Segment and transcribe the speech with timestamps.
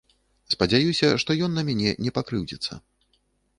[0.53, 2.83] Спадзяюся, што ён на мяне не пакрыўдзіцца.